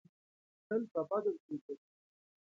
[0.67, 1.89] تل په بدو پسې ګرځي.